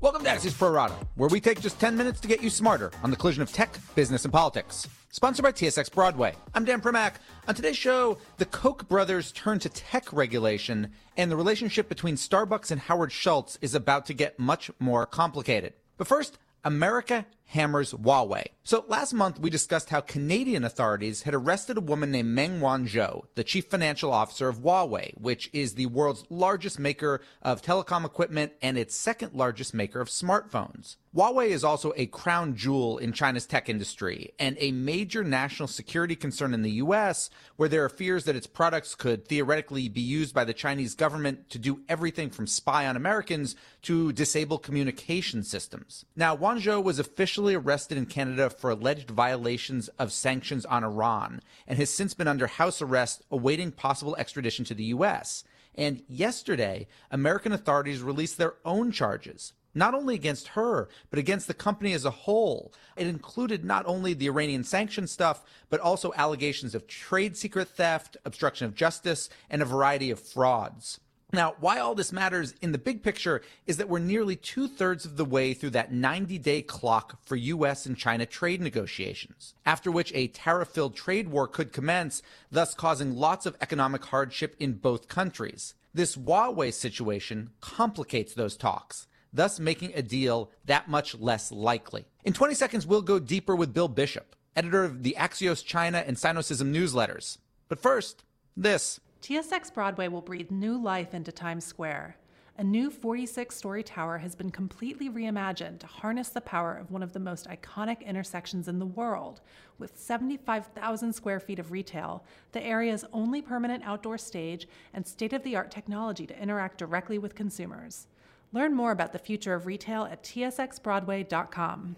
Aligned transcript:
Welcome 0.00 0.22
to 0.22 0.30
Axios 0.30 0.56
Pro 0.56 0.70
Rata, 0.70 0.94
where 1.16 1.28
we 1.28 1.40
take 1.40 1.60
just 1.60 1.80
10 1.80 1.96
minutes 1.96 2.20
to 2.20 2.28
get 2.28 2.40
you 2.40 2.50
smarter 2.50 2.92
on 3.02 3.10
the 3.10 3.16
collision 3.16 3.42
of 3.42 3.50
tech, 3.50 3.76
business, 3.96 4.22
and 4.22 4.32
politics. 4.32 4.86
Sponsored 5.10 5.42
by 5.42 5.50
TSX 5.50 5.92
Broadway. 5.92 6.36
I'm 6.54 6.64
Dan 6.64 6.80
Primack. 6.80 7.14
On 7.48 7.54
today's 7.56 7.76
show, 7.76 8.18
the 8.36 8.44
Koch 8.44 8.88
brothers 8.88 9.32
turn 9.32 9.58
to 9.58 9.68
tech 9.68 10.12
regulation, 10.12 10.92
and 11.16 11.32
the 11.32 11.36
relationship 11.36 11.88
between 11.88 12.14
Starbucks 12.14 12.70
and 12.70 12.80
Howard 12.82 13.10
Schultz 13.10 13.58
is 13.60 13.74
about 13.74 14.06
to 14.06 14.14
get 14.14 14.38
much 14.38 14.70
more 14.78 15.04
complicated. 15.04 15.72
But 15.96 16.06
first, 16.06 16.38
America 16.62 17.26
hammers 17.48 17.94
Huawei. 17.94 18.44
So 18.62 18.84
last 18.88 19.14
month 19.14 19.40
we 19.40 19.48
discussed 19.48 19.88
how 19.88 20.02
Canadian 20.02 20.64
authorities 20.64 21.22
had 21.22 21.34
arrested 21.34 21.78
a 21.78 21.80
woman 21.80 22.10
named 22.10 22.28
Meng 22.28 22.60
Wanzhou, 22.60 23.24
the 23.36 23.44
chief 23.44 23.66
financial 23.66 24.12
officer 24.12 24.48
of 24.48 24.58
Huawei, 24.58 25.16
which 25.18 25.48
is 25.54 25.74
the 25.74 25.86
world's 25.86 26.24
largest 26.28 26.78
maker 26.78 27.22
of 27.40 27.62
telecom 27.62 28.04
equipment 28.04 28.52
and 28.60 28.76
its 28.76 28.94
second 28.94 29.32
largest 29.32 29.72
maker 29.72 30.00
of 30.02 30.08
smartphones. 30.08 30.96
Huawei 31.16 31.48
is 31.48 31.64
also 31.64 31.94
a 31.96 32.04
crown 32.06 32.54
jewel 32.54 32.98
in 32.98 33.12
China's 33.12 33.46
tech 33.46 33.70
industry 33.70 34.34
and 34.38 34.56
a 34.60 34.72
major 34.72 35.24
national 35.24 35.66
security 35.66 36.14
concern 36.14 36.52
in 36.52 36.60
the 36.60 36.72
US, 36.72 37.30
where 37.56 37.68
there 37.68 37.82
are 37.82 37.88
fears 37.88 38.24
that 38.24 38.36
its 38.36 38.46
products 38.46 38.94
could 38.94 39.26
theoretically 39.26 39.88
be 39.88 40.02
used 40.02 40.34
by 40.34 40.44
the 40.44 40.52
Chinese 40.52 40.94
government 40.94 41.48
to 41.48 41.58
do 41.58 41.80
everything 41.88 42.28
from 42.28 42.46
spy 42.46 42.86
on 42.86 42.94
Americans 42.94 43.56
to 43.82 44.12
disable 44.12 44.58
communication 44.58 45.42
systems. 45.42 46.04
Now, 46.14 46.36
Wanzhou 46.36 46.84
was 46.84 46.98
officially 46.98 47.37
arrested 47.46 47.98
in 47.98 48.06
Canada 48.06 48.50
for 48.50 48.70
alleged 48.70 49.10
violations 49.10 49.88
of 49.98 50.12
sanctions 50.12 50.66
on 50.66 50.84
Iran 50.84 51.40
and 51.66 51.78
has 51.78 51.90
since 51.90 52.14
been 52.14 52.28
under 52.28 52.46
house 52.46 52.82
arrest 52.82 53.22
awaiting 53.30 53.72
possible 53.72 54.16
extradition 54.16 54.64
to 54.66 54.74
the 54.74 54.84
US. 54.84 55.44
And 55.74 56.02
yesterday, 56.08 56.88
American 57.10 57.52
authorities 57.52 58.02
released 58.02 58.38
their 58.38 58.54
own 58.64 58.90
charges 58.90 59.52
not 59.74 59.94
only 59.94 60.14
against 60.14 60.48
her, 60.48 60.88
but 61.10 61.18
against 61.18 61.46
the 61.46 61.54
company 61.54 61.92
as 61.92 62.04
a 62.04 62.10
whole. 62.10 62.72
It 62.96 63.06
included 63.06 63.64
not 63.64 63.86
only 63.86 64.12
the 64.12 64.26
Iranian 64.26 64.64
sanction 64.64 65.06
stuff, 65.06 65.44
but 65.70 65.80
also 65.80 66.12
allegations 66.16 66.74
of 66.74 66.86
trade 66.86 67.36
secret 67.36 67.68
theft, 67.68 68.16
obstruction 68.24 68.66
of 68.66 68.74
justice, 68.74 69.30
and 69.48 69.62
a 69.62 69.66
variety 69.66 70.10
of 70.10 70.18
frauds. 70.18 70.98
Now, 71.32 71.56
why 71.60 71.78
all 71.78 71.94
this 71.94 72.10
matters 72.10 72.54
in 72.62 72.72
the 72.72 72.78
big 72.78 73.02
picture 73.02 73.42
is 73.66 73.76
that 73.76 73.88
we're 73.88 73.98
nearly 73.98 74.34
two 74.34 74.66
thirds 74.66 75.04
of 75.04 75.18
the 75.18 75.26
way 75.26 75.52
through 75.52 75.70
that 75.70 75.92
90 75.92 76.38
day 76.38 76.62
clock 76.62 77.18
for 77.22 77.36
US 77.36 77.84
and 77.84 77.98
China 77.98 78.24
trade 78.24 78.62
negotiations, 78.62 79.54
after 79.66 79.90
which 79.90 80.10
a 80.14 80.28
tariff 80.28 80.68
filled 80.68 80.96
trade 80.96 81.28
war 81.28 81.46
could 81.46 81.72
commence, 81.72 82.22
thus 82.50 82.72
causing 82.72 83.14
lots 83.14 83.44
of 83.44 83.56
economic 83.60 84.06
hardship 84.06 84.56
in 84.58 84.74
both 84.74 85.08
countries. 85.08 85.74
This 85.92 86.16
Huawei 86.16 86.72
situation 86.72 87.50
complicates 87.60 88.32
those 88.32 88.56
talks 88.56 89.06
thus 89.32 89.60
making 89.60 89.92
a 89.94 90.02
deal 90.02 90.50
that 90.64 90.88
much 90.88 91.14
less 91.14 91.52
likely. 91.52 92.06
In 92.24 92.32
20 92.32 92.54
seconds, 92.54 92.86
we'll 92.86 93.02
go 93.02 93.18
deeper 93.18 93.54
with 93.54 93.74
Bill 93.74 93.88
Bishop, 93.88 94.34
editor 94.56 94.84
of 94.84 95.02
the 95.02 95.16
Axios 95.18 95.64
China 95.64 96.02
and 96.06 96.16
Sinocism 96.16 96.74
newsletters. 96.74 97.38
But 97.68 97.78
first, 97.78 98.24
this. 98.56 99.00
TSX 99.22 99.74
Broadway 99.74 100.06
will 100.08 100.20
breathe 100.20 100.50
new 100.50 100.80
life 100.80 101.12
into 101.12 101.32
Times 101.32 101.64
Square. 101.64 102.16
A 102.56 102.64
new 102.64 102.90
46 102.90 103.54
story 103.54 103.82
tower 103.82 104.18
has 104.18 104.34
been 104.34 104.50
completely 104.50 105.10
reimagined 105.10 105.80
to 105.80 105.86
harness 105.86 106.28
the 106.28 106.40
power 106.40 106.74
of 106.74 106.90
one 106.90 107.02
of 107.02 107.12
the 107.12 107.20
most 107.20 107.48
iconic 107.48 108.04
intersections 108.04 108.68
in 108.68 108.78
the 108.78 108.86
world. 108.86 109.40
With 109.78 109.98
75,000 109.98 111.12
square 111.12 111.40
feet 111.40 111.58
of 111.58 111.72
retail, 111.72 112.24
the 112.52 112.62
area's 112.62 113.04
only 113.12 113.42
permanent 113.42 113.84
outdoor 113.84 114.18
stage, 114.18 114.68
and 114.94 115.06
state 115.06 115.32
of 115.32 115.42
the 115.42 115.56
art 115.56 115.70
technology 115.70 116.26
to 116.26 116.40
interact 116.40 116.78
directly 116.78 117.18
with 117.18 117.34
consumers. 117.34 118.06
Learn 118.52 118.74
more 118.74 118.92
about 118.92 119.12
the 119.12 119.18
future 119.18 119.54
of 119.54 119.66
retail 119.66 120.04
at 120.04 120.22
tsxbroadway.com. 120.22 121.96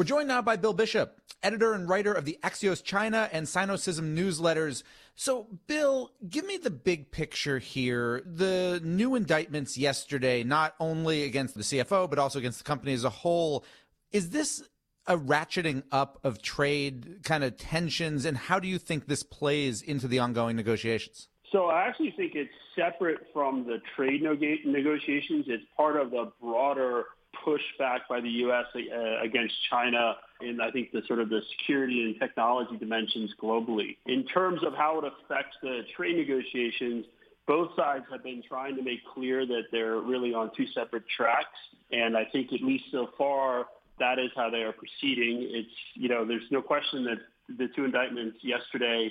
We're 0.00 0.04
joined 0.04 0.28
now 0.28 0.40
by 0.40 0.56
Bill 0.56 0.72
Bishop, 0.72 1.20
editor 1.42 1.74
and 1.74 1.86
writer 1.86 2.10
of 2.10 2.24
the 2.24 2.38
Axios 2.42 2.82
China 2.82 3.28
and 3.32 3.46
Sinocism 3.46 4.16
newsletters. 4.16 4.82
So, 5.14 5.46
Bill, 5.66 6.10
give 6.26 6.46
me 6.46 6.56
the 6.56 6.70
big 6.70 7.10
picture 7.10 7.58
here. 7.58 8.22
The 8.24 8.80
new 8.82 9.14
indictments 9.14 9.76
yesterday, 9.76 10.42
not 10.42 10.74
only 10.80 11.24
against 11.24 11.54
the 11.54 11.60
CFO, 11.60 12.08
but 12.08 12.18
also 12.18 12.38
against 12.38 12.56
the 12.56 12.64
company 12.64 12.94
as 12.94 13.04
a 13.04 13.10
whole. 13.10 13.62
Is 14.10 14.30
this 14.30 14.66
a 15.06 15.18
ratcheting 15.18 15.82
up 15.92 16.18
of 16.24 16.40
trade 16.40 17.18
kind 17.22 17.44
of 17.44 17.58
tensions? 17.58 18.24
And 18.24 18.38
how 18.38 18.58
do 18.58 18.68
you 18.68 18.78
think 18.78 19.06
this 19.06 19.22
plays 19.22 19.82
into 19.82 20.08
the 20.08 20.18
ongoing 20.18 20.56
negotiations? 20.56 21.28
So 21.52 21.66
I 21.66 21.86
actually 21.86 22.14
think 22.16 22.34
it's 22.34 22.54
separate 22.74 23.18
from 23.34 23.66
the 23.66 23.82
trade 23.94 24.22
negotiations. 24.22 25.44
It's 25.46 25.64
part 25.76 26.00
of 26.00 26.10
the 26.10 26.32
broader 26.40 27.04
pushback 27.46 28.00
by 28.08 28.20
the 28.20 28.28
U.S. 28.28 28.66
Uh, 28.74 29.22
against 29.22 29.54
China 29.70 30.16
in, 30.40 30.60
I 30.60 30.70
think, 30.70 30.92
the 30.92 31.02
sort 31.06 31.20
of 31.20 31.28
the 31.28 31.40
security 31.58 32.02
and 32.04 32.20
technology 32.20 32.76
dimensions 32.76 33.32
globally. 33.42 33.96
In 34.06 34.24
terms 34.26 34.60
of 34.64 34.74
how 34.74 34.98
it 34.98 35.04
affects 35.04 35.56
the 35.62 35.82
trade 35.96 36.16
negotiations, 36.16 37.06
both 37.46 37.70
sides 37.76 38.04
have 38.10 38.22
been 38.22 38.42
trying 38.46 38.76
to 38.76 38.82
make 38.82 39.00
clear 39.12 39.46
that 39.46 39.64
they're 39.72 40.00
really 40.00 40.34
on 40.34 40.50
two 40.56 40.66
separate 40.74 41.04
tracks. 41.16 41.58
And 41.90 42.16
I 42.16 42.24
think 42.24 42.52
at 42.52 42.62
least 42.62 42.84
so 42.92 43.10
far, 43.18 43.66
that 43.98 44.18
is 44.18 44.30
how 44.36 44.50
they 44.50 44.62
are 44.62 44.72
proceeding. 44.72 45.48
It's, 45.50 45.68
you 45.94 46.08
know, 46.08 46.24
there's 46.24 46.48
no 46.50 46.62
question 46.62 47.04
that 47.04 47.18
the 47.58 47.68
two 47.74 47.84
indictments 47.84 48.38
yesterday 48.42 49.10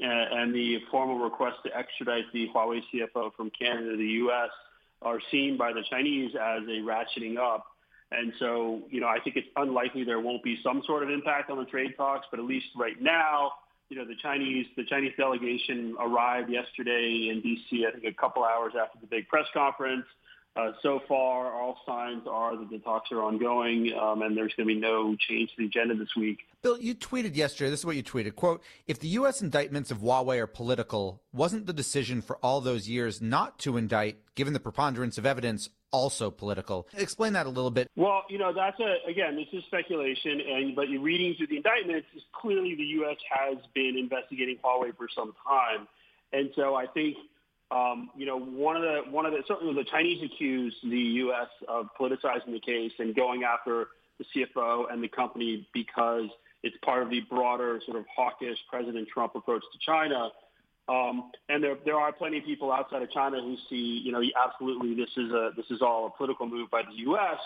and 0.00 0.54
the 0.54 0.78
formal 0.90 1.18
request 1.18 1.56
to 1.64 1.76
extradite 1.76 2.24
the 2.32 2.48
Huawei 2.54 2.82
CFO 2.92 3.32
from 3.34 3.50
Canada 3.58 3.92
to 3.92 3.96
the 3.96 4.04
U.S. 4.04 4.50
are 5.04 5.18
seen 5.30 5.56
by 5.56 5.72
the 5.72 5.82
Chinese 5.88 6.32
as 6.34 6.62
a 6.64 6.80
ratcheting 6.82 7.38
up. 7.38 7.66
And 8.10 8.32
so, 8.38 8.82
you 8.90 9.00
know, 9.00 9.06
I 9.06 9.18
think 9.20 9.36
it's 9.36 9.48
unlikely 9.56 10.04
there 10.04 10.20
won't 10.20 10.42
be 10.42 10.58
some 10.62 10.82
sort 10.86 11.02
of 11.02 11.10
impact 11.10 11.50
on 11.50 11.58
the 11.58 11.64
trade 11.64 11.94
talks, 11.96 12.26
but 12.30 12.38
at 12.38 12.46
least 12.46 12.66
right 12.76 13.00
now, 13.00 13.52
you 13.88 13.96
know, 13.96 14.04
the 14.04 14.16
Chinese 14.22 14.66
the 14.76 14.84
Chinese 14.84 15.12
delegation 15.16 15.94
arrived 16.00 16.50
yesterday 16.50 17.28
in 17.30 17.40
D.C. 17.42 17.86
I 17.86 17.90
think 17.92 18.04
a 18.04 18.12
couple 18.18 18.44
hours 18.44 18.72
after 18.80 18.98
the 19.00 19.06
big 19.06 19.28
press 19.28 19.46
conference. 19.52 20.06
Uh, 20.54 20.72
so 20.82 21.00
far, 21.08 21.50
all 21.50 21.78
signs 21.86 22.26
are 22.28 22.54
that 22.58 22.68
the 22.68 22.78
talks 22.78 23.10
are 23.10 23.22
ongoing, 23.22 23.90
um, 23.98 24.20
and 24.20 24.36
there's 24.36 24.52
going 24.54 24.68
to 24.68 24.74
be 24.74 24.78
no 24.78 25.16
change 25.16 25.48
to 25.48 25.56
the 25.56 25.64
agenda 25.64 25.94
this 25.94 26.14
week. 26.14 26.40
Bill, 26.60 26.78
you 26.78 26.94
tweeted 26.94 27.34
yesterday. 27.34 27.70
This 27.70 27.80
is 27.80 27.86
what 27.86 27.96
you 27.96 28.02
tweeted: 28.02 28.36
"Quote: 28.36 28.62
If 28.86 28.98
the 28.98 29.08
U.S. 29.08 29.40
indictments 29.40 29.90
of 29.90 29.98
Huawei 29.98 30.38
are 30.40 30.46
political, 30.46 31.22
wasn't 31.32 31.64
the 31.64 31.72
decision 31.72 32.20
for 32.20 32.36
all 32.42 32.60
those 32.60 32.86
years 32.86 33.22
not 33.22 33.58
to 33.60 33.78
indict, 33.78 34.18
given 34.34 34.52
the 34.52 34.60
preponderance 34.60 35.16
of 35.16 35.24
evidence, 35.24 35.70
also 35.90 36.30
political?" 36.30 36.86
Explain 36.98 37.32
that 37.32 37.46
a 37.46 37.50
little 37.50 37.70
bit. 37.70 37.88
Well, 37.96 38.24
you 38.28 38.36
know, 38.36 38.52
that's 38.52 38.78
a 38.78 39.08
again, 39.08 39.36
this 39.36 39.48
is 39.54 39.64
speculation, 39.64 40.38
and 40.38 40.76
but 40.76 40.90
you're 40.90 41.00
reading 41.00 41.34
through 41.34 41.46
the 41.46 41.56
indictments, 41.56 42.08
is 42.14 42.22
clearly 42.32 42.74
the 42.74 42.84
U.S. 43.00 43.16
has 43.30 43.56
been 43.72 43.96
investigating 43.96 44.58
Huawei 44.62 44.94
for 44.98 45.08
some 45.16 45.32
time, 45.48 45.88
and 46.34 46.50
so 46.54 46.74
I 46.74 46.84
think 46.88 47.16
um, 47.72 48.10
you 48.16 48.26
know, 48.26 48.38
one 48.38 48.76
of 48.76 48.82
the 48.82 49.10
one 49.10 49.24
of 49.24 49.32
the 49.32 49.42
certainly 49.48 49.74
the 49.74 49.88
Chinese 49.90 50.22
accused 50.22 50.76
the 50.82 50.98
U.S. 51.24 51.48
of 51.68 51.86
politicizing 51.98 52.52
the 52.52 52.60
case 52.60 52.92
and 52.98 53.14
going 53.14 53.44
after 53.44 53.88
the 54.18 54.24
CFO 54.34 54.92
and 54.92 55.02
the 55.02 55.08
company 55.08 55.66
because 55.72 56.26
it's 56.62 56.76
part 56.84 57.02
of 57.02 57.10
the 57.10 57.20
broader 57.30 57.80
sort 57.86 57.98
of 57.98 58.04
hawkish 58.14 58.58
President 58.68 59.08
Trump 59.08 59.34
approach 59.34 59.62
to 59.72 59.78
China. 59.84 60.30
Um, 60.88 61.30
and 61.48 61.64
there 61.64 61.76
there 61.84 61.96
are 61.96 62.12
plenty 62.12 62.38
of 62.38 62.44
people 62.44 62.70
outside 62.70 63.02
of 63.02 63.10
China 63.10 63.40
who 63.40 63.56
see, 63.70 64.02
you 64.04 64.12
know, 64.12 64.20
absolutely 64.44 64.94
this 64.94 65.10
is 65.16 65.30
a 65.30 65.50
this 65.56 65.66
is 65.70 65.80
all 65.80 66.06
a 66.06 66.10
political 66.10 66.46
move 66.46 66.70
by 66.70 66.82
the 66.82 66.96
U.S. 67.04 67.38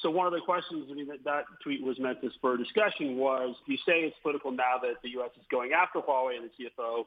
So 0.00 0.10
one 0.10 0.26
of 0.26 0.32
the 0.32 0.40
questions 0.40 0.86
I 0.90 0.94
mean, 0.94 1.08
that, 1.08 1.24
that 1.24 1.44
tweet 1.62 1.82
was 1.82 1.98
meant 1.98 2.20
to 2.22 2.30
spur 2.34 2.56
discussion 2.56 3.16
was, 3.16 3.54
you 3.66 3.76
say 3.86 4.00
it's 4.00 4.16
political 4.22 4.50
now 4.50 4.78
that 4.80 4.94
the 5.02 5.10
U.S. 5.10 5.30
is 5.38 5.44
going 5.50 5.72
after 5.72 6.00
Huawei 6.00 6.36
and 6.36 6.48
the 6.48 6.64
CFO 6.64 7.04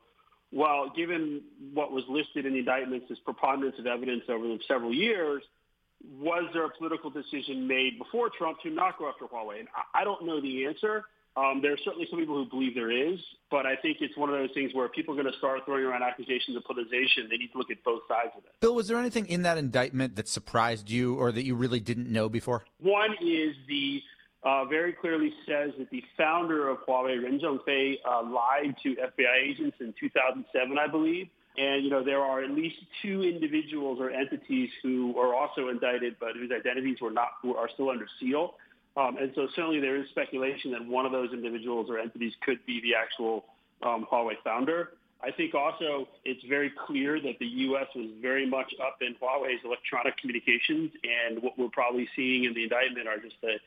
well, 0.56 0.90
given 0.96 1.42
what 1.74 1.92
was 1.92 2.06
listed 2.08 2.46
in 2.46 2.54
the 2.54 2.60
indictments 2.60 3.08
as 3.12 3.20
preponderance 3.20 3.78
of 3.78 3.86
evidence 3.86 4.24
over 4.30 4.48
the 4.48 4.58
several 4.70 4.94
years, 4.94 5.44
was 6.18 6.50
there 6.54 6.64
a 6.64 6.70
political 6.70 7.10
decision 7.10 7.68
made 7.68 8.00
before 8.00 8.30
Trump 8.38 8.60
to 8.64 8.70
not 8.70 8.98
go 8.98 9.10
after 9.10 9.26
Huawei? 9.26 9.60
And 9.60 9.68
I 9.94 10.06
don't 10.06 10.26
know 10.26 10.40
the 10.40 10.66
answer. 10.66 11.04
Um, 11.36 11.60
there 11.62 11.74
are 11.74 11.78
certainly 11.84 12.08
some 12.10 12.20
people 12.20 12.36
who 12.36 12.50
believe 12.50 12.74
there 12.74 12.90
is, 12.90 13.20
but 13.52 13.66
I 13.66 13.76
think 13.76 13.98
it's 14.00 14.16
one 14.16 14.30
of 14.30 14.36
those 14.36 14.52
things 14.54 14.74
where 14.74 14.88
people 14.88 15.20
are 15.20 15.22
going 15.22 15.32
to 15.32 15.38
start 15.38 15.60
throwing 15.66 15.84
around 15.84 16.04
accusations 16.04 16.56
of 16.56 16.64
politicization. 16.64 17.30
They 17.30 17.36
need 17.36 17.52
to 17.52 17.58
look 17.58 17.70
at 17.70 17.84
both 17.84 18.04
sides 18.08 18.32
of 18.38 18.46
it. 18.46 18.52
Bill, 18.62 18.74
was 18.74 18.88
there 18.88 18.98
anything 18.98 19.26
in 19.28 19.42
that 19.42 19.58
indictment 19.58 20.16
that 20.16 20.30
surprised 20.30 20.90
you 20.90 21.16
or 21.16 21.34
that 21.34 21.44
you 21.44 21.56
really 21.56 21.82
didn't 21.82 22.10
know 22.10 22.30
before? 22.30 22.64
One 22.80 23.12
is 23.22 23.54
the 23.68 24.02
uh, 24.46 24.64
very 24.66 24.94
clearly 24.94 25.34
says 25.48 25.72
that 25.80 25.90
the 25.90 26.04
founder 26.16 26.70
of 26.70 26.78
Huawei, 26.88 27.22
Ren 27.22 27.40
Zhengfei, 27.40 27.96
uh, 28.08 28.24
lied 28.24 28.76
to 28.84 28.96
FBI 28.96 29.42
agents 29.44 29.78
in 29.80 29.94
2007, 30.00 30.78
I 30.78 30.88
believe. 30.88 31.28
And, 31.58 31.84
you 31.84 31.90
know, 31.90 32.04
there 32.04 32.22
are 32.22 32.44
at 32.44 32.52
least 32.52 32.76
two 33.02 33.24
individuals 33.24 34.00
or 34.00 34.12
entities 34.12 34.70
who 34.84 35.18
are 35.18 35.34
also 35.34 35.70
indicted, 35.70 36.18
but 36.20 36.36
whose 36.36 36.52
identities 36.52 36.98
were 37.02 37.12
not, 37.12 37.30
who 37.42 37.56
are 37.56 37.70
still 37.74 37.90
under 37.90 38.06
seal. 38.20 38.56
Um, 38.98 39.18
and 39.18 39.32
so 39.36 39.48
certainly 39.56 39.80
there 39.80 39.96
is 39.96 40.08
speculation 40.10 40.72
that 40.72 40.86
one 40.86 41.06
of 41.06 41.12
those 41.12 41.32
individuals 41.34 41.88
or 41.90 41.98
entities 41.98 42.34
could 42.42 42.64
be 42.66 42.82
the 42.82 42.94
actual 42.96 43.46
um, 43.84 44.06
Huawei 44.12 44.34
founder. 44.44 44.92
I 45.24 45.32
think 45.32 45.56
also 45.56 46.08
it's 46.24 46.44
very 46.44 46.72
clear 46.86 47.20
that 47.20 47.40
the 47.40 47.46
U.S. 47.46 47.88
was 47.96 48.08
very 48.22 48.46
much 48.48 48.74
up 48.86 48.98
in 49.02 49.16
Huawei's 49.16 49.64
electronic 49.64 50.18
communications, 50.18 50.92
and 51.04 51.42
what 51.42 51.58
we're 51.58 51.70
probably 51.70 52.08
seeing 52.16 52.44
in 52.44 52.54
the 52.54 52.64
indictment 52.64 53.08
are 53.08 53.18
just 53.18 53.36
a 53.44 53.58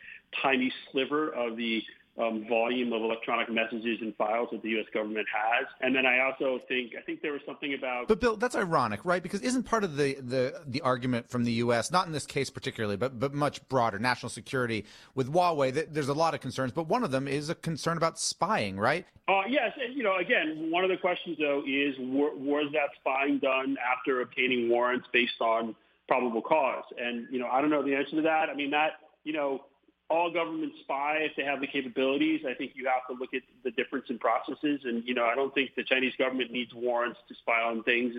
tiny 0.42 0.72
sliver 0.90 1.30
of 1.30 1.56
the 1.56 1.82
um, 2.18 2.46
volume 2.48 2.92
of 2.92 3.02
electronic 3.02 3.50
messages 3.50 3.98
and 4.00 4.14
files 4.16 4.48
that 4.50 4.62
the 4.62 4.70
U.S. 4.70 4.86
government 4.92 5.26
has. 5.32 5.66
And 5.80 5.94
then 5.94 6.04
I 6.04 6.20
also 6.20 6.60
think 6.66 6.92
I 6.98 7.02
think 7.02 7.22
there 7.22 7.32
was 7.32 7.42
something 7.46 7.74
about. 7.74 8.08
But 8.08 8.20
Bill, 8.20 8.36
that's 8.36 8.56
ironic, 8.56 9.04
right? 9.04 9.22
Because 9.22 9.40
isn't 9.40 9.62
part 9.64 9.84
of 9.84 9.96
the 9.96 10.14
the 10.14 10.60
the 10.66 10.80
argument 10.80 11.30
from 11.30 11.44
the 11.44 11.52
U.S. 11.52 11.90
not 11.90 12.06
in 12.06 12.12
this 12.12 12.26
case 12.26 12.50
particularly, 12.50 12.96
but 12.96 13.18
but 13.18 13.34
much 13.34 13.66
broader 13.68 13.98
national 13.98 14.30
security 14.30 14.84
with 15.14 15.32
Huawei? 15.32 15.72
That 15.72 15.94
there's 15.94 16.08
a 16.08 16.14
lot 16.14 16.34
of 16.34 16.40
concerns, 16.40 16.72
but 16.72 16.88
one 16.88 17.04
of 17.04 17.10
them 17.10 17.28
is 17.28 17.50
a 17.50 17.54
concern 17.54 17.96
about 17.96 18.18
spying, 18.18 18.78
right? 18.78 19.06
Uh, 19.28 19.42
yes, 19.48 19.72
and 19.80 19.96
you 19.96 20.02
know, 20.02 20.16
again, 20.16 20.70
one 20.70 20.84
of 20.84 20.90
the 20.90 20.96
questions 20.96 21.36
though 21.38 21.62
is 21.66 21.94
was 21.98 22.70
that 22.72 22.88
spying 22.98 23.38
done 23.38 23.76
after 23.96 24.22
obtaining 24.22 24.68
warrants 24.68 25.06
based 25.12 25.40
on 25.40 25.76
probable 26.08 26.42
cause? 26.42 26.84
And 26.98 27.28
you 27.30 27.38
know, 27.38 27.46
I 27.46 27.60
don't 27.60 27.70
know 27.70 27.82
the 27.82 27.94
answer 27.94 28.16
to 28.16 28.22
that. 28.22 28.48
I 28.48 28.54
mean, 28.54 28.70
that 28.72 28.92
you 29.22 29.32
know 29.32 29.62
all 30.10 30.32
governments 30.32 30.76
spy 30.80 31.18
if 31.20 31.32
they 31.36 31.44
have 31.44 31.60
the 31.60 31.66
capabilities. 31.66 32.40
I 32.48 32.54
think 32.54 32.72
you 32.74 32.86
have 32.86 33.06
to 33.08 33.20
look 33.20 33.34
at 33.34 33.42
the 33.62 33.70
difference 33.72 34.06
in 34.08 34.18
processes. 34.18 34.80
And, 34.84 35.04
you 35.06 35.14
know, 35.14 35.26
I 35.26 35.34
don't 35.34 35.54
think 35.54 35.74
the 35.76 35.84
Chinese 35.84 36.14
government 36.18 36.50
needs 36.50 36.72
warrants 36.74 37.18
to 37.28 37.34
spy 37.34 37.60
on 37.60 37.82
things, 37.82 38.14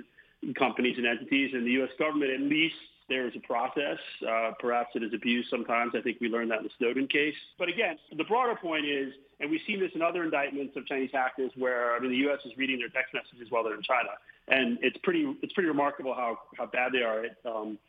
companies 0.57 0.97
and 0.97 1.07
entities. 1.07 1.51
And 1.53 1.65
the 1.65 1.71
U.S. 1.81 1.89
government, 1.97 2.31
at 2.31 2.41
least 2.41 2.75
there 3.09 3.27
is 3.27 3.33
a 3.36 3.39
process. 3.39 3.97
Uh, 4.21 4.51
perhaps 4.59 4.89
it 4.94 5.01
is 5.01 5.13
abused 5.15 5.50
sometimes. 5.50 5.94
I 5.95 6.01
think 6.01 6.18
we 6.21 6.30
learned 6.30 6.51
that 6.51 6.59
in 6.59 6.65
the 6.65 6.69
Snowden 6.77 7.07
case. 7.07 7.33
But 7.57 7.69
again, 7.69 7.97
the 8.15 8.24
broader 8.24 8.56
point 8.56 8.86
is, 8.86 9.12
and 9.39 9.50
we've 9.50 9.62
seen 9.65 9.80
this 9.80 9.91
in 9.95 10.03
other 10.03 10.24
indictments 10.24 10.77
of 10.77 10.86
Chinese 10.86 11.09
hackers 11.12 11.51
where, 11.56 11.95
I 11.95 12.00
mean, 12.00 12.12
the 12.12 12.18
U.S. 12.30 12.39
is 12.45 12.51
reading 12.56 12.77
their 12.77 12.89
text 12.89 13.15
messages 13.15 13.50
while 13.50 13.63
they're 13.63 13.75
in 13.75 13.81
China. 13.81 14.09
And 14.47 14.77
it's 14.83 14.97
pretty, 15.01 15.36
it's 15.41 15.53
pretty 15.53 15.69
remarkable 15.69 16.13
how, 16.13 16.38
how 16.56 16.68
bad 16.68 16.91
they 16.91 17.01
are 17.01 17.24
at 17.24 17.38
um, 17.45 17.80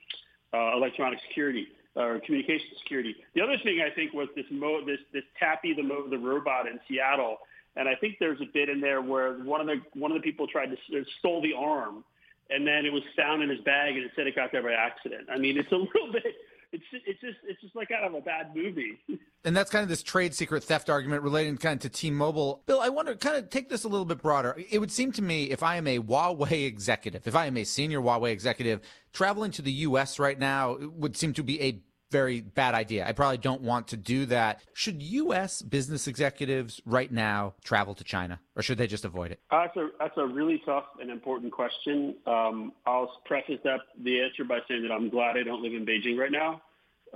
uh, 0.54 0.74
electronic 0.74 1.18
security 1.28 1.68
or 1.96 2.20
communication 2.24 2.66
security. 2.82 3.16
The 3.34 3.40
other 3.40 3.56
thing 3.62 3.80
I 3.80 3.94
think 3.94 4.12
was 4.12 4.28
this 4.36 4.46
mo- 4.50 4.84
this 4.84 5.00
this 5.12 5.24
Tappy 5.38 5.74
the 5.74 5.82
mo- 5.82 6.08
the 6.08 6.18
robot 6.18 6.66
in 6.66 6.78
Seattle, 6.88 7.38
and 7.76 7.88
I 7.88 7.94
think 7.94 8.16
there's 8.20 8.40
a 8.40 8.46
bit 8.52 8.68
in 8.68 8.80
there 8.80 9.02
where 9.02 9.34
one 9.34 9.60
of 9.60 9.66
the 9.66 9.80
one 9.98 10.12
of 10.12 10.16
the 10.16 10.22
people 10.22 10.46
tried 10.46 10.66
to 10.66 10.98
uh, 10.98 11.04
stole 11.18 11.42
the 11.42 11.52
arm, 11.52 12.04
and 12.50 12.66
then 12.66 12.86
it 12.86 12.92
was 12.92 13.02
found 13.16 13.42
in 13.42 13.48
his 13.48 13.60
bag, 13.60 13.96
and 13.96 14.04
it 14.04 14.12
said 14.14 14.26
it 14.26 14.36
got 14.36 14.52
there 14.52 14.62
by 14.62 14.72
accident. 14.72 15.28
I 15.32 15.38
mean, 15.38 15.58
it's 15.58 15.70
a 15.72 15.76
little 15.76 16.12
bit 16.12 16.34
it's 16.72 16.84
it's 17.06 17.20
just 17.20 17.38
it's 17.46 17.60
just 17.60 17.74
like 17.74 17.90
out 17.90 18.04
of 18.04 18.14
a 18.14 18.20
bad 18.20 18.54
movie. 18.54 18.98
And 19.42 19.56
that's 19.56 19.70
kind 19.70 19.82
of 19.82 19.88
this 19.88 20.02
trade 20.02 20.34
secret 20.34 20.62
theft 20.62 20.90
argument 20.90 21.22
relating 21.22 21.56
kind 21.56 21.76
of 21.76 21.80
to 21.80 21.88
T-Mobile. 21.88 22.62
Bill, 22.66 22.78
I 22.78 22.90
wonder, 22.90 23.14
kind 23.14 23.36
of 23.36 23.48
take 23.48 23.70
this 23.70 23.84
a 23.84 23.88
little 23.88 24.04
bit 24.04 24.20
broader. 24.20 24.54
It 24.70 24.80
would 24.80 24.92
seem 24.92 25.12
to 25.12 25.22
me, 25.22 25.44
if 25.44 25.62
I 25.62 25.76
am 25.76 25.86
a 25.86 25.98
Huawei 25.98 26.66
executive, 26.66 27.26
if 27.26 27.34
I 27.34 27.46
am 27.46 27.56
a 27.56 27.64
senior 27.64 28.02
Huawei 28.02 28.32
executive, 28.32 28.82
traveling 29.14 29.50
to 29.52 29.62
the 29.62 29.72
U.S. 29.72 30.18
right 30.18 30.38
now 30.38 30.76
would 30.94 31.16
seem 31.16 31.32
to 31.32 31.42
be 31.42 31.58
a 31.62 31.80
very 32.10 32.40
bad 32.40 32.74
idea. 32.74 33.06
I 33.06 33.12
probably 33.12 33.38
don't 33.38 33.62
want 33.62 33.88
to 33.88 33.96
do 33.96 34.26
that. 34.26 34.60
Should 34.74 35.02
U.S. 35.02 35.62
business 35.62 36.06
executives 36.06 36.80
right 36.84 37.10
now 37.10 37.54
travel 37.64 37.94
to 37.94 38.04
China, 38.04 38.40
or 38.56 38.62
should 38.62 38.78
they 38.78 38.86
just 38.86 39.04
avoid 39.04 39.30
it? 39.30 39.40
Uh, 39.50 39.62
that's 39.62 39.76
a 39.76 39.88
that's 39.98 40.16
a 40.16 40.26
really 40.26 40.62
tough 40.64 40.84
and 41.00 41.10
important 41.10 41.52
question. 41.52 42.16
Um, 42.26 42.72
I'll 42.86 43.10
preface 43.24 43.60
that 43.64 43.80
the 44.02 44.20
answer 44.20 44.44
by 44.44 44.60
saying 44.68 44.82
that 44.82 44.92
I'm 44.92 45.08
glad 45.08 45.36
I 45.36 45.42
don't 45.42 45.62
live 45.62 45.72
in 45.72 45.86
Beijing 45.86 46.18
right 46.18 46.32
now. 46.32 46.62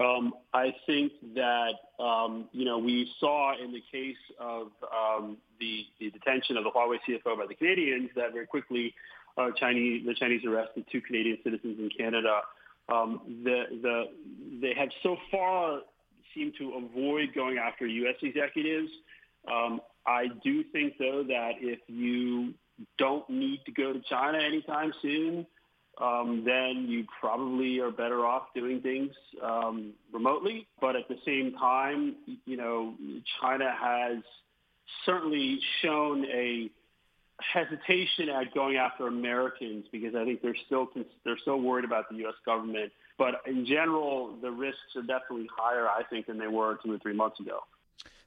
Um, 0.00 0.34
I 0.52 0.74
think 0.86 1.12
that 1.34 1.74
um, 2.02 2.48
you 2.52 2.64
know 2.64 2.78
we 2.78 3.10
saw 3.20 3.54
in 3.62 3.72
the 3.72 3.82
case 3.92 4.16
of 4.40 4.68
um, 4.82 5.36
the, 5.60 5.84
the 6.00 6.10
detention 6.10 6.56
of 6.56 6.64
the 6.64 6.70
Huawei 6.70 6.98
CFO 7.08 7.36
by 7.38 7.46
the 7.46 7.54
Canadians 7.54 8.10
that 8.16 8.32
very 8.32 8.46
quickly 8.46 8.94
uh, 9.38 9.50
Chinese 9.56 10.04
the 10.04 10.14
Chinese 10.14 10.44
arrested 10.44 10.84
two 10.90 11.00
Canadian 11.00 11.38
citizens 11.44 11.78
in 11.78 11.90
Canada 11.96 12.40
um, 12.88 13.20
the, 13.44 13.64
the, 13.82 14.04
they 14.60 14.74
have 14.76 14.90
so 15.02 15.16
far 15.30 15.80
seemed 16.34 16.54
to 16.58 16.74
avoid 16.74 17.34
going 17.34 17.58
after 17.58 17.86
U.S. 17.86 18.16
executives. 18.22 18.90
Um, 19.50 19.80
I 20.06 20.26
do 20.42 20.64
think, 20.72 20.94
though, 20.98 21.24
that 21.26 21.52
if 21.60 21.78
you 21.86 22.54
don't 22.98 23.28
need 23.30 23.60
to 23.66 23.72
go 23.72 23.92
to 23.92 24.00
China 24.08 24.38
anytime 24.38 24.92
soon, 25.00 25.46
um, 26.00 26.42
then 26.44 26.86
you 26.88 27.04
probably 27.20 27.78
are 27.78 27.90
better 27.90 28.26
off 28.26 28.44
doing 28.54 28.80
things 28.80 29.12
um, 29.42 29.92
remotely. 30.12 30.66
But 30.80 30.96
at 30.96 31.08
the 31.08 31.16
same 31.24 31.54
time, 31.58 32.16
you 32.46 32.56
know, 32.56 32.94
China 33.40 33.72
has 33.80 34.18
certainly 35.06 35.60
shown 35.82 36.24
a 36.26 36.70
hesitation 37.40 38.28
at 38.28 38.54
going 38.54 38.76
after 38.76 39.06
Americans 39.06 39.86
because 39.90 40.14
I 40.14 40.24
think 40.24 40.42
they're 40.42 40.56
still 40.66 40.88
they're 41.24 41.38
still 41.38 41.60
worried 41.60 41.84
about 41.84 42.08
the 42.08 42.16
U.S. 42.16 42.34
government. 42.46 42.92
But 43.18 43.42
in 43.46 43.66
general, 43.66 44.36
the 44.40 44.50
risks 44.50 44.96
are 44.96 45.02
definitely 45.02 45.48
higher, 45.56 45.88
I 45.88 46.02
think, 46.10 46.26
than 46.26 46.38
they 46.38 46.46
were 46.46 46.78
two 46.84 46.92
or 46.92 46.98
three 46.98 47.14
months 47.14 47.40
ago. 47.40 47.60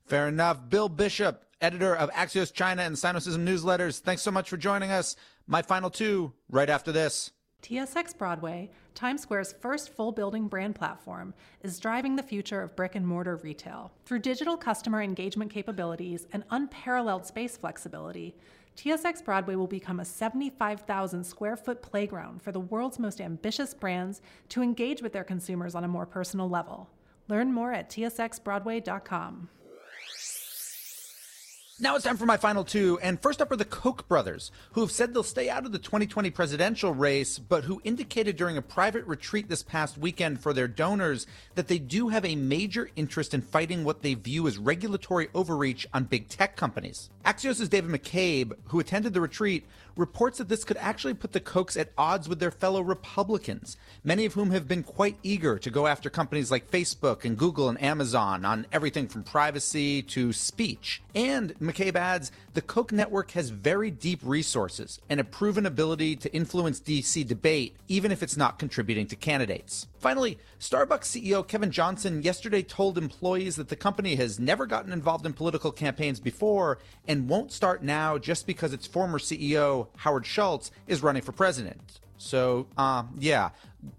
Fair 0.06 0.27
enough. 0.27 0.69
Bill 0.69 0.88
Bishop, 0.88 1.44
editor 1.62 1.95
of 1.95 2.09
Axios 2.12 2.54
China 2.54 2.83
and 2.83 2.95
Sinocism 2.95 3.45
newsletters. 3.45 4.00
Thanks 4.00 4.21
so 4.21 4.31
much 4.31 4.50
for 4.50 4.57
joining 4.57 4.92
us. 4.92 5.15
My 5.48 5.62
final 5.62 5.89
two 5.89 6.33
right 6.50 6.69
after 6.69 6.92
this. 6.92 7.31
TSX 7.63 8.18
Broadway, 8.18 8.69
Times 8.94 9.24
Square's 9.24 9.51
first 9.51 9.89
full 9.89 10.12
building 10.12 10.48
brand 10.48 10.75
platform, 10.75 11.33
is 11.63 11.80
driving 11.80 12.15
the 12.15 12.24
future 12.24 12.62
of 12.62 12.75
brick 12.75 12.95
and 12.95 13.06
mortar 13.06 13.36
retail. 13.38 13.92
Through 14.06 14.19
digital 14.19 14.56
customer 14.56 15.01
engagement 15.01 15.51
capabilities 15.51 16.27
and 16.31 16.44
unparalleled 16.51 17.25
space 17.25 17.57
flexibility, 17.57 18.36
TSX 18.77 19.25
Broadway 19.25 19.56
will 19.56 19.65
become 19.65 20.00
a 20.00 20.06
75,000 20.06 21.24
square 21.24 21.57
foot 21.57 21.81
playground 21.81 22.44
for 22.44 22.51
the 22.51 22.59
world's 22.59 23.00
most 23.00 23.19
ambitious 23.19 23.74
brands 23.74 24.21
to 24.50 24.62
engage 24.62 25.01
with 25.01 25.13
their 25.13 25.24
consumers 25.24 25.74
on 25.74 25.83
a 25.83 25.88
more 25.88 26.06
personal 26.06 26.47
level. 26.47 26.88
Learn 27.27 27.51
more 27.51 27.74
at 27.74 27.89
tsxbroadway.com. 27.89 29.50
Now 31.79 31.95
it's 31.95 32.06
time 32.06 32.18
for 32.18 32.25
my 32.25 32.38
final 32.38 32.63
two. 32.63 32.97
And 33.03 33.21
first 33.21 33.39
up 33.39 33.51
are 33.51 33.56
the 33.56 33.63
Koch 33.63 34.07
brothers, 34.07 34.51
who 34.71 34.81
have 34.81 34.89
said 34.89 35.13
they'll 35.13 35.21
stay 35.21 35.47
out 35.47 35.63
of 35.63 35.71
the 35.71 35.77
2020 35.77 36.31
presidential 36.31 36.91
race, 36.91 37.38
but 37.38 37.65
who 37.65 37.79
indicated 37.83 38.35
during 38.35 38.57
a 38.57 38.63
private 38.63 39.06
retreat 39.06 39.47
this 39.47 39.62
past 39.62 39.95
weekend 39.95 40.39
for 40.39 40.53
their 40.53 40.68
donors 40.68 41.27
that 41.53 41.68
they 41.68 41.77
do 41.77 42.07
have 42.07 42.25
a 42.25 42.35
major 42.35 42.89
interest 42.95 43.35
in 43.35 43.41
fighting 43.41 43.83
what 43.83 44.01
they 44.01 44.15
view 44.15 44.47
as 44.47 44.57
regulatory 44.57 45.27
overreach 45.35 45.85
on 45.94 46.06
big 46.06 46.27
tech 46.29 46.56
companies. 46.56 47.12
Axios' 47.24 47.69
David 47.69 47.91
McCabe, 47.91 48.53
who 48.69 48.80
attended 48.80 49.13
the 49.13 49.21
retreat, 49.21 49.63
reports 49.97 50.38
that 50.38 50.47
this 50.47 50.63
could 50.63 50.77
actually 50.77 51.13
put 51.13 51.33
the 51.33 51.39
Kochs 51.39 51.80
at 51.80 51.91
odds 51.97 52.30
with 52.30 52.39
their 52.39 52.51
fellow 52.51 52.81
Republicans, 52.81 53.77
many 54.03 54.25
of 54.25 54.33
whom 54.33 54.51
have 54.51 54.68
been 54.68 54.83
quite 54.83 55.18
eager 55.23 55.59
to 55.59 55.69
go 55.69 55.88
after 55.88 56.09
companies 56.09 56.52
like 56.52 56.71
Facebook 56.71 57.25
and 57.25 57.37
Google 57.37 57.69
and 57.69 57.81
Amazon 57.81 58.45
on 58.45 58.66
everything 58.71 59.07
from 59.07 59.23
privacy 59.23 60.02
to 60.04 60.31
speech. 60.33 61.02
And 61.13 61.54
McCabe 61.68 61.95
adds 61.95 62.31
the 62.54 62.62
Koch 62.62 62.92
network 62.92 63.31
has 63.31 63.50
very 63.50 63.92
deep 63.92 64.19
resources 64.24 65.00
and 65.09 65.19
a 65.19 65.24
proven 65.24 65.66
ability 65.66 66.16
to 66.16 66.33
influence 66.33 66.80
DC 66.80 67.28
debate, 67.28 67.76
even 67.88 68.12
if 68.12 68.24
it's 68.24 68.38
not 68.38 68.59
contributing 68.59 69.07
to 69.07 69.16
candidates. 69.16 69.88
Finally, 70.00 70.38
Starbucks 70.59 71.06
CEO 71.06 71.47
Kevin 71.47 71.71
Johnson 71.71 72.24
yesterday 72.24 72.62
told 72.62 72.97
employees 72.97 73.56
that 73.56 73.69
the 73.69 73.76
company 73.76 74.16
has 74.16 74.40
never 74.40 74.66
gotten 74.66 74.94
involved 74.94 75.26
in 75.26 75.33
political 75.33 75.71
campaigns 75.71 76.19
before 76.19 76.80
and 77.07 77.30
won't 77.30 77.52
start 77.52 77.83
now 77.83 78.18
just 78.18 78.47
because 78.47 78.74
its 78.74 78.88
former 78.88 79.19
CEO, 79.19 79.88
Howard 79.97 80.26
Schultz, 80.26 80.71
is 80.88 81.04
running 81.04 81.21
for 81.21 81.31
president. 81.31 82.00
So, 82.18 82.68
uh, 82.78 83.04
yeah, 83.19 83.50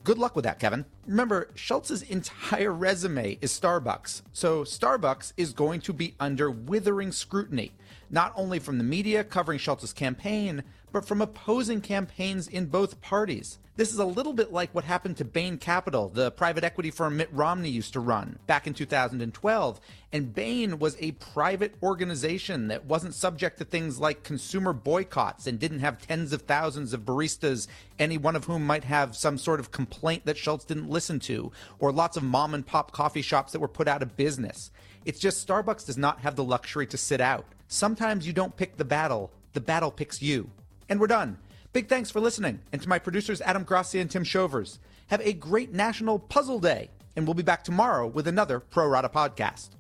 good 0.05 0.19
luck 0.19 0.35
with 0.35 0.45
that, 0.45 0.59
Kevin. 0.59 0.85
Remember, 1.07 1.51
Schultz's 1.55 2.03
entire 2.03 2.73
resume 2.73 3.39
is 3.41 3.59
Starbucks, 3.59 4.23
so 4.33 4.65
Starbucks 4.65 5.33
is 5.37 5.53
going 5.53 5.81
to 5.83 5.93
be 5.93 6.15
under 6.19 6.51
withering 6.51 7.13
scrutiny, 7.13 7.73
not 8.11 8.33
only 8.37 8.59
from 8.59 8.79
the 8.79 8.85
media 8.85 9.23
covering 9.23 9.59
Schultz's 9.59 9.93
campaign, 9.93 10.65
but 10.99 11.07
from 11.07 11.23
opposing 11.23 11.81
campaigns 11.81 12.49
in 12.49 12.67
both 12.67 13.01
parties. 13.01 13.61
This 13.77 13.93
is 13.93 14.01
a 14.01 14.05
little 14.05 14.33
bit 14.33 14.53
like 14.53 14.75
what 14.75 14.83
happened 14.83 15.17
to 15.19 15.25
Bain 15.25 15.57
Capital, 15.57 16.09
the 16.09 16.33
private 16.33 16.65
equity 16.65 16.91
firm 16.91 17.17
Mitt 17.17 17.29
Romney 17.31 17.69
used 17.69 17.93
to 17.93 18.01
run 18.01 18.41
back 18.49 18.67
in 18.67 18.75
2012. 18.75 19.81
And 20.13 20.35
Bain 20.35 20.81
was 20.81 20.97
a 20.99 21.13
private 21.13 21.77
organization 21.85 22.67
that 22.67 22.87
wasn't 22.87 23.15
subject 23.15 23.59
to 23.59 23.65
things 23.65 24.01
like 24.01 24.25
consumer 24.25 24.73
boycotts 24.73 25.47
and 25.47 25.61
didn't 25.61 25.79
have 25.79 26.05
tens 26.05 26.33
of 26.33 26.43
thousands 26.43 26.93
of 26.93 27.03
baristas, 27.03 27.69
any 28.01 28.19
one 28.19 28.35
of 28.35 28.47
whom 28.47 28.67
might 28.67 28.83
have 28.83 29.15
some 29.15 29.39
sort 29.39 29.61
of 29.61 29.71
complaint 29.71 30.27
that 30.27 30.37
Schultz 30.37 30.65
didn't 30.65 30.91
listen 30.91 31.21
to, 31.21 31.53
or 31.79 31.93
lots 31.93 32.17
of 32.17 32.25
mom 32.25 32.55
and 32.55 32.67
pop 32.67 32.91
coffee 32.91 33.23
shops 33.23 33.53
that 33.53 33.61
were 33.61 33.69
put 33.69 33.87
out 33.87 34.03
of 34.03 34.17
business. 34.17 34.73
It's 35.05 35.21
just 35.21 35.47
Starbucks 35.47 35.87
does 35.87 35.97
not 35.97 36.23
have 36.23 36.35
the 36.35 36.43
luxury 36.43 36.89
to 36.89 36.99
sit 36.99 37.21
out. 37.21 37.47
Sometimes 37.69 38.27
you 38.27 38.33
don't 38.33 38.57
pick 38.57 38.77
the 38.77 38.85
battle, 38.85 39.31
the 39.53 39.61
battle 39.61 39.93
picks 39.93 40.21
you. 40.21 40.51
And 40.89 41.01
we're 41.01 41.07
done. 41.07 41.39
Big 41.73 41.89
thanks 41.89 42.11
for 42.11 42.21
listening, 42.21 42.61
and 42.73 42.81
to 42.81 42.89
my 42.89 42.99
producers 42.99 43.41
Adam 43.43 43.63
Gracia 43.63 43.99
and 43.99 44.11
Tim 44.11 44.25
Shovers. 44.25 44.79
Have 45.09 45.21
a 45.23 45.33
great 45.33 45.73
National 45.73 46.19
Puzzle 46.19 46.61
Day, 46.61 46.91
and 47.15 47.27
we'll 47.27 47.35
be 47.35 47.43
back 47.43 47.63
tomorrow 47.63 48.07
with 48.07 48.27
another 48.27 48.59
Pro 48.59 48.87
Rata 48.87 49.09
podcast. 49.09 49.71